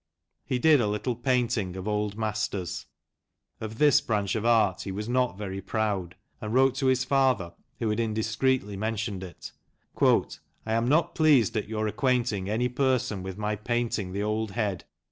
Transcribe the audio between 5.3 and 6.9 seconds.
very proud, and wrote to